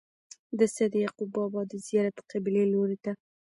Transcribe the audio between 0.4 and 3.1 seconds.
د سيد يعقوب بابا د زيارت قبلې لوري